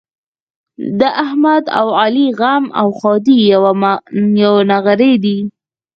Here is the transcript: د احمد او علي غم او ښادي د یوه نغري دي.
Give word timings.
د 0.99 1.01
احمد 1.23 1.63
او 1.79 1.87
علي 2.01 2.27
غم 2.39 2.63
او 2.79 2.87
ښادي 2.99 3.37
د 3.43 3.45
یوه 4.43 4.61
نغري 4.71 5.13
دي. 5.23 5.37